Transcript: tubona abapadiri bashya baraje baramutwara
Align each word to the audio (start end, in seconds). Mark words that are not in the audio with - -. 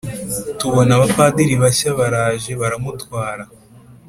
tubona 0.59 0.91
abapadiri 0.97 1.55
bashya 1.63 1.89
baraje 1.99 2.51
baramutwara 2.61 3.43